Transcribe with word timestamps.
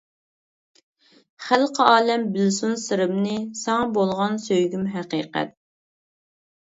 خەلقى 1.47 1.85
ئالەم 1.91 2.25
بىلسۇن 2.37 2.73
سىرىمنى، 2.85 3.37
ساڭا 3.63 3.87
بولغان 3.99 4.43
سۆيگۈم 4.47 4.89
ھەقىقەت. 4.99 5.57